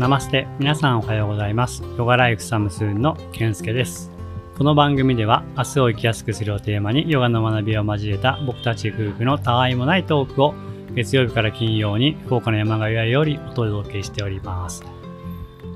[0.00, 0.48] ナマステ。
[0.58, 1.82] 皆さんおはようございます。
[1.98, 4.10] ヨガライフサムスーンの健介です。
[4.56, 10.54] この番組では明日を生きやすくするをテーマにヨガの学びを交えた僕たち夫婦のたわいもないトークを
[10.94, 14.82] 月曜日から金曜に福岡の山ヶ谷よりお届けしております。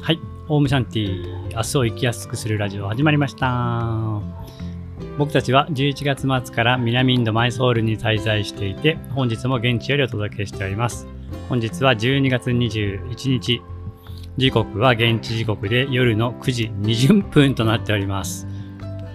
[0.01, 0.19] はい。
[0.49, 4.23] オームシャンティ明日を生きやすくするラジオ始まりました。
[5.19, 11.07] 僕たちは11月末から南インドマイソールに滞在していて本日も現地よりお届けしております。
[11.51, 13.61] 本日は12月21日
[14.37, 18.49] 時刻は現地時刻で夜の9時20分となっております。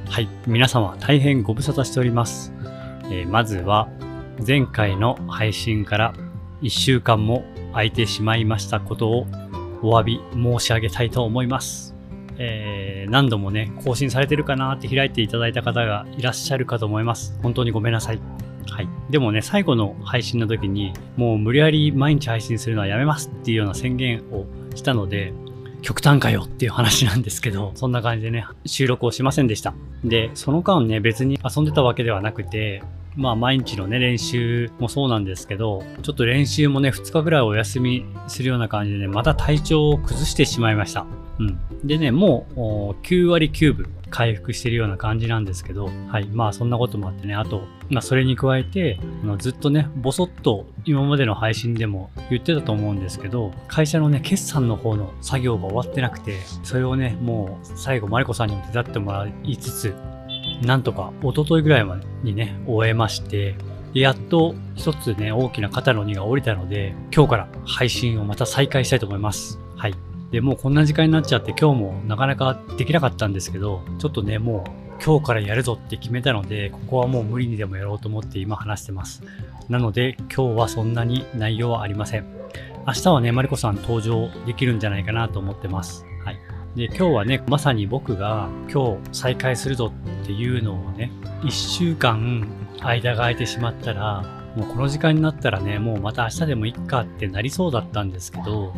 [0.08, 0.30] はい。
[0.48, 2.54] 皆様大変ご無沙汰しております。
[3.12, 3.90] えーまずは
[4.48, 6.14] 前回の配信から
[6.62, 7.44] 1週間も
[7.74, 9.28] 空いてしまいましたことを
[9.82, 11.94] お詫び申し上げたいと思います。
[12.38, 17.38] えー何度もね、更新されてるかなって開いていただいた方がいらっしゃるかと思います。
[17.44, 18.22] 本当にごめんなさい。
[18.72, 18.88] はい。
[19.10, 24.46] でもね、最後の配信の時に、もう無理やり毎日配信するのはやめますっていうような宣言を
[24.80, 25.34] したので、
[25.82, 29.74] 極端かよっていう話なんですけど、そんな感じでね、収録をしませんでした。
[30.04, 32.84] で、その間ね、別に遊んでたわけではなくて、
[33.16, 41.06] まあ毎日のね、練習もそうなんですけど、ちょっと練習もね、2日ぐらいお休みするような感じでね、また体調を崩してしまいました。
[41.40, 41.60] うん。
[41.84, 46.28] でね、もう9割9分回復してるような感じなんですけど、はい。
[46.28, 59.96] まあそんなこともあってね、あと、まあそれに加えて、あのずっとね、ぼそっと今までの配信でも言ってたと思うんですけど、会社のね、決算の方の作業が終わってなくて、それをね、もう最後マリコさんにも手伝ってもらいつつ、
[60.64, 63.56] なんとか一昨日ぐらいまでにね、終えまして、
[63.94, 69.60] でやっと一つね、大きな肩の荷が下りたので、今日から配信をまた再開したいと思います。
[69.76, 69.96] はい。
[70.32, 79.24] で、もうこんな時間になっちゃって今日もなかなかできなかったんですけど、ちょっとね、もう今日からやるぞって決めたので、ここはもう無理にでもやろうと思って今話してます。
[79.70, 82.26] なので、今日はそんなに内容はありません。
[82.86, 86.06] 明日はね、マリコさん登場できるんじゃないかなと思ってます。
[86.26, 86.38] はい。
[86.76, 89.94] で、今日はね、まさに僕が今日再開するぞ
[90.24, 91.12] っていうのをね、
[91.44, 92.48] 一週間
[92.82, 94.24] 間が空いてしまったら、
[94.56, 98.74] もうこの時間になったらね、もうまた明日でもいっかってなりそうだったんですけど、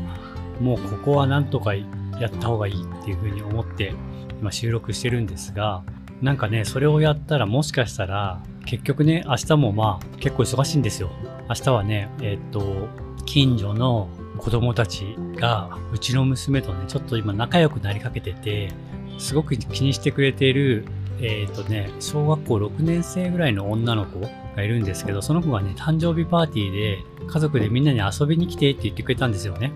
[0.59, 1.85] もうここはなんとかや
[2.27, 3.93] った方がいいっていうふうに思って
[4.39, 5.83] 今収録してるんですが、
[6.21, 11.09] なんかね、それをやったらもしかしたら、結局ね、明日もまあ結構忙しいんですよ。
[11.49, 12.87] 明日はね、えーっと、
[13.25, 18.71] 近所の子供たちが、うちの娘とね、ちょっと今仲良くなりかけてて、
[19.17, 20.85] すごく気にしてくれている、
[21.19, 24.19] えーっとね、小学校6年生ぐらいの女の子
[24.55, 29.71] がいるんですけど、その子がね、誕生日パーティーで家族でみんなに遊びに来てって言ってくれたんですよね。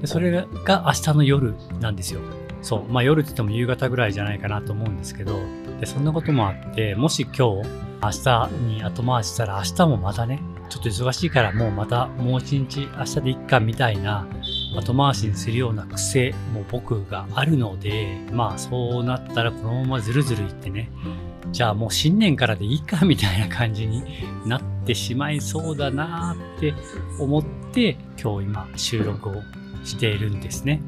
[0.00, 0.30] でそれ
[0.64, 2.20] が明日の夜なんですよ。
[2.62, 2.92] そう。
[2.92, 5.38] まあ夜って言っても夕方ぐらいじゃないかなと思うんですけど、
[5.80, 7.68] でそんなこともあって、もし今日、
[8.00, 14.26] 明日に後回ししたら明日もまたね、ちょっと忙しいからもうまたもう一日明日でいっかみたいな
[14.76, 20.90] 後回しにするような癖も僕があるので、まあそうなったらこのままずるずるいってね、
[21.52, 24.04] じゃあもう新年からでいいかみたいな感じに
[24.46, 26.74] なってしまいそうだなって
[27.18, 29.34] 思って今日今収録を
[29.84, 30.82] しているんですね。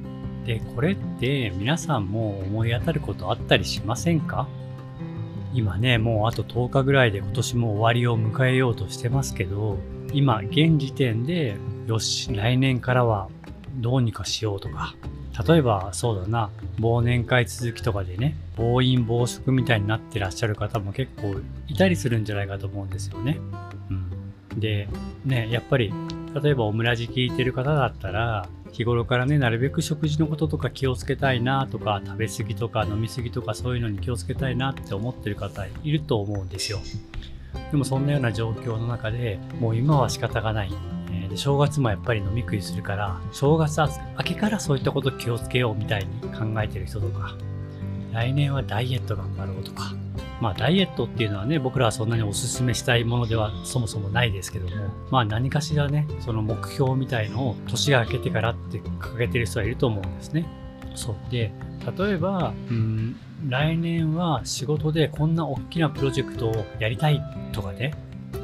[0.45, 4.49] で、これって皆さんも思い当たることあったりしませんか？
[5.53, 9.79] 今ね、もうあと10日ぐらいで今年も終わりを迎えようとしてますけど、
[10.13, 11.57] 今現時点で、
[11.87, 13.29] よし、来年からは
[13.77, 14.95] どうにかしようとか、
[15.47, 21.35] 例えばそうだな、忘年会続きとかでね、暴飲暴食みたいになってらっしゃる方も結構
[21.69, 23.39] いたりするんじゃないかと思うんですよね。
[23.91, 24.61] うん。
[24.61, 24.89] で、
[25.25, 25.93] ね、やっぱり、
[26.35, 36.79] 例えばオムラジ聞いてる方だったら、日頃からね、なるべく食事のこととか気をつけたいなとか、食べ過ぎとか飲み過ぎとかそういうのに気をつけたいなって思ってる方いると思うんですよ。
[37.71, 40.73] でもそんなような状況の中でもう今は仕方がない。
[41.13, 47.37] えーで正月もやっぱり飲み食いするから、正月明けからそういったこと気をつけようみたいに考えてる人とか、
[48.13, 49.95] 来年はダイエット頑張ろうとか、
[50.41, 60.47] まあダイエットっていうのはね、僕らはそんなにお勧めしたいものではそもそもないですけども、まあ何かしらね、その目標みたいのを年が明けてからって掲げてる人はいると思うんですね。
[60.95, 61.17] そう。
[61.31, 61.53] で、
[61.97, 63.17] 例えば、うん、
[63.49, 67.23] 来年は仕事でこんな大きなプロジェクトをやりたい
[67.53, 67.95] とかね、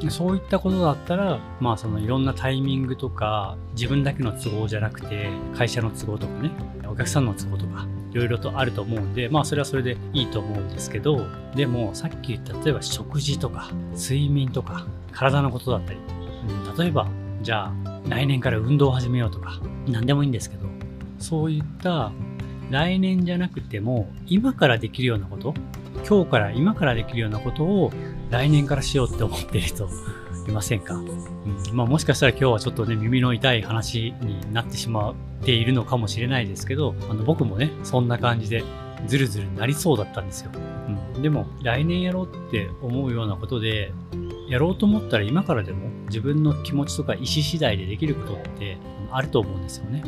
[0.09, 6.51] そういったことだったら、まあそのいろんなタイミングとか、自分だけの都合じゃなくて、会社の都合とかね、
[6.87, 17.07] お客さんの都合とか、いろいろとあると思うんで、まあそれはそれでいいと思うんですけど、でもさっき言った、例えば食事とか、睡眠とか、体のことだったり、うん例えば、
[17.41, 20.67] じゃあ来年から運動を始めようとか、何でもいいんですけど、
[21.19, 22.11] そういった
[22.69, 25.53] 来年じゃなくても、今からできるようなこと、
[26.07, 27.91] 今日から今からできるようなことを
[28.29, 29.89] 来年からしようって思ってる人
[30.49, 31.07] いませんか、うん。
[31.73, 38.63] まあ、もしかしたら今日はちょっとね耳の痛い話になってしまっているのかもしれないですけどあの僕もねそんな感じで
[39.05, 40.51] ズルズルになりそうだったんですよ、
[41.15, 43.91] うん、でも来年やろうって思うようなことで
[44.49, 48.77] やろうと思ったら今からでも自分の気持ちとか意思次第でできることって
[49.11, 50.03] あると思うんですよね。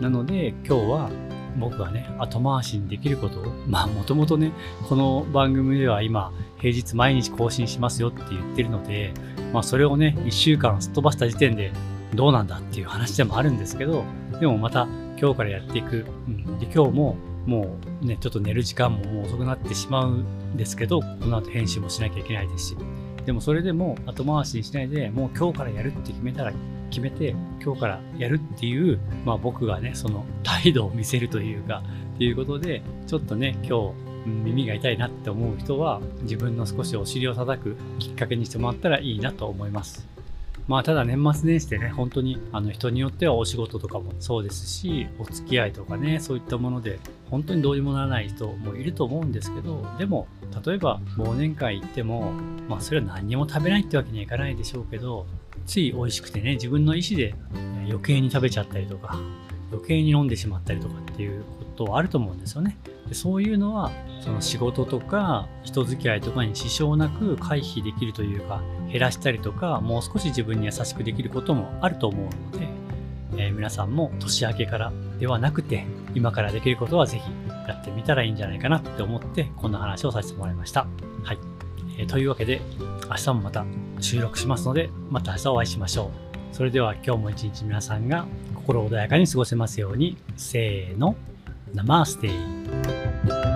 [0.00, 1.10] なので今日は
[1.58, 4.52] 僕がね後回しにできることをまあもともとね
[4.88, 9.14] この番組では今平日毎日更新しますよって言ってるので
[9.54, 11.72] まあそれをね1週間すっ飛ばした時点で
[12.14, 14.04] どうなんだっていう話でもあるんですけど
[14.40, 17.16] でもまた今日からやっていく、うん、で今日も
[17.46, 22.76] もうねちょっと寝る時間ももう遅くなってしまうんですけどこの後編集もしなきゃいけないですし。
[23.26, 26.52] でもそれでも後回しにしないでもう今日からやるって決めたら
[26.90, 31.82] 決めて今日からやるっていう、まあ、僕がねその態度を見せるというか
[32.16, 40.06] っていうことでちょっとね今日耳が痛いなって思う人は自分の少しお尻を叩くきっかけにしてもらったらいいなと思います。
[40.66, 46.98] まあただ年末年始でね、本当にあの人によってはお仕事とかもそうですし、お付き合いとかね、そういったもので
[47.30, 50.26] 本当にどうにもならない人もいると思うんですけど、でも
[50.64, 52.32] 例えば忘年会行っても、
[52.66, 55.26] まあそれは何にも食べないってわけにはいかないでしょうけど、
[55.66, 57.34] つい美味しくてね、自分の意思で
[57.86, 59.18] 余計に食べちゃったりとか、
[59.74, 62.76] 余計に飲んでしまったりとかっていうことはあると思うんですよね。
[63.08, 72.24] でそういうのはその仕事とか人付き合いとかに支障なく回避できるというか減らしたりとかもう少し自分に優しくできることもあると思う
[72.54, 72.68] ので、
[73.36, 75.84] えー、皆さんも年明けからではなくて
[76.14, 77.30] 今からできることはぜひ
[77.68, 80.86] やってみたらいいんじゃないかなって思ってこんな話をさせてもらいました。
[81.22, 81.38] はい。
[81.98, 82.62] えー、というわけで
[83.08, 83.64] 明日もまた
[84.00, 86.10] 収録しますのでまた明日お会いしましょ
[86.52, 86.54] う。
[86.54, 88.26] それでは今日も一日皆さんが
[88.64, 90.16] 心穏やかに過ごせますように。
[90.36, 91.16] せーの。
[91.74, 92.28] ナマステ。
[92.28, 93.53] イ